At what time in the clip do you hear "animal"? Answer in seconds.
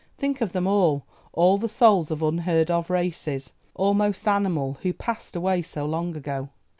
4.27-4.79